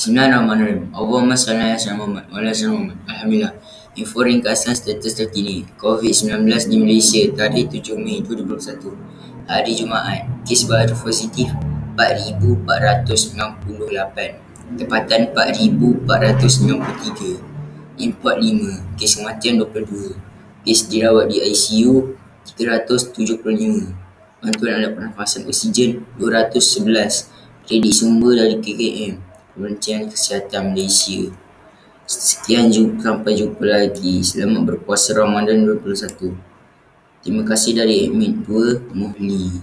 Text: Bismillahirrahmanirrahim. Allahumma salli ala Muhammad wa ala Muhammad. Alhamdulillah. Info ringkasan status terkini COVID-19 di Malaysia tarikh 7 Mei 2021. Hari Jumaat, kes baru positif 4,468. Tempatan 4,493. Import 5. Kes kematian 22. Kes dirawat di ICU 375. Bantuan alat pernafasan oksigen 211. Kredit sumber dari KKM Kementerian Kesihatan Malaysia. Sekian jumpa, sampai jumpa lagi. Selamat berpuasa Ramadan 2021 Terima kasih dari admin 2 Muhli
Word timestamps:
Bismillahirrahmanirrahim. 0.00 0.96
Allahumma 0.96 1.36
salli 1.36 1.60
ala 1.60 1.76
Muhammad 1.92 2.24
wa 2.32 2.40
ala 2.40 2.56
Muhammad. 2.56 2.96
Alhamdulillah. 3.04 3.52
Info 4.00 4.24
ringkasan 4.24 4.72
status 4.72 5.12
terkini 5.12 5.68
COVID-19 5.76 6.40
di 6.72 6.80
Malaysia 6.80 7.20
tarikh 7.36 7.68
7 7.68 8.00
Mei 8.00 8.24
2021. 8.24 8.96
Hari 9.44 9.72
Jumaat, 9.76 10.24
kes 10.48 10.64
baru 10.64 10.96
positif 10.96 11.52
4,468. 12.00 14.40
Tempatan 14.80 15.36
4,493. 15.36 18.00
Import 18.00 18.40
5. 18.40 18.96
Kes 18.96 19.20
kematian 19.20 19.60
22. 19.60 20.16
Kes 20.64 20.88
dirawat 20.88 21.28
di 21.28 21.44
ICU 21.44 22.16
375. 22.56 23.36
Bantuan 24.40 24.80
alat 24.80 24.96
pernafasan 24.96 25.44
oksigen 25.44 26.08
211. 26.16 27.68
Kredit 27.68 27.92
sumber 27.92 28.40
dari 28.40 28.56
KKM 28.64 29.28
Kementerian 29.60 30.08
Kesihatan 30.08 30.72
Malaysia. 30.72 31.28
Sekian 32.08 32.72
jumpa, 32.72 33.04
sampai 33.04 33.36
jumpa 33.36 33.60
lagi. 33.60 34.24
Selamat 34.24 34.72
berpuasa 34.72 35.12
Ramadan 35.12 35.68
2021 35.68 36.32
Terima 37.20 37.44
kasih 37.44 37.76
dari 37.76 38.08
admin 38.08 38.40
2 38.40 38.96
Muhli 38.96 39.60